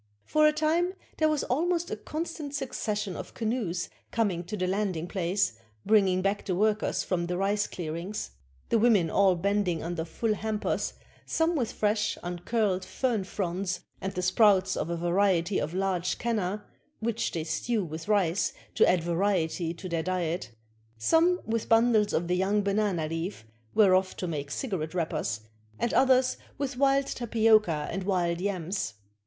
[0.25, 5.07] For a time there was almost a constant succession of canoes coming to the landing
[5.07, 5.53] place,
[5.85, 8.31] bringing back the workers from the rice clearings.
[8.69, 10.93] The women all bending under full hampers,
[11.27, 16.65] some with fresh, uncurled fern fronds, and the sprouts of a variety of large canna,
[16.99, 20.49] which they stew with rice to add variety to their diet;
[20.97, 23.45] some with bundles of the young banana leaf,
[23.75, 25.41] whereof to make cigarette wrappers,
[25.77, 28.95] and others with wild tapioca and Vv'ild yams.